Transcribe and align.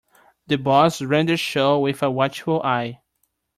The 0.47 0.55
boss 0.55 0.99
ran 1.03 1.27
the 1.27 1.37
show 1.37 1.77
with 1.79 2.01
a 2.01 2.09
watchful 2.09 2.63
eye. 2.63 3.01